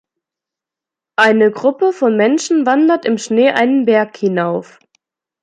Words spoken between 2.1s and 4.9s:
Menschen wandert im Schnee einen Berg hinauf.